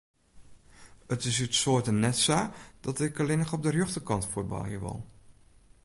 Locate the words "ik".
3.05-3.19